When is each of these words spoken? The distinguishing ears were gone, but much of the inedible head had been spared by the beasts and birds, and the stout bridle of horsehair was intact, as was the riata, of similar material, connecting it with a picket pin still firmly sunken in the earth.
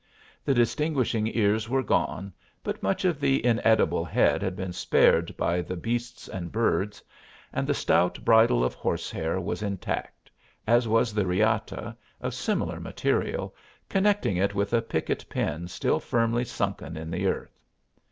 The 0.43 0.55
distinguishing 0.55 1.27
ears 1.27 1.69
were 1.69 1.83
gone, 1.83 2.33
but 2.63 2.81
much 2.81 3.05
of 3.05 3.19
the 3.19 3.45
inedible 3.45 4.03
head 4.03 4.41
had 4.41 4.55
been 4.55 4.73
spared 4.73 5.37
by 5.37 5.61
the 5.61 5.75
beasts 5.75 6.27
and 6.27 6.51
birds, 6.51 7.03
and 7.53 7.67
the 7.67 7.75
stout 7.75 8.25
bridle 8.25 8.63
of 8.63 8.73
horsehair 8.73 9.39
was 9.39 9.61
intact, 9.61 10.31
as 10.65 10.87
was 10.87 11.13
the 11.13 11.27
riata, 11.27 11.95
of 12.19 12.33
similar 12.33 12.79
material, 12.79 13.53
connecting 13.89 14.37
it 14.37 14.55
with 14.55 14.73
a 14.73 14.81
picket 14.81 15.23
pin 15.29 15.67
still 15.67 15.99
firmly 15.99 16.45
sunken 16.45 16.97
in 16.97 17.11
the 17.11 17.27
earth. 17.27 17.61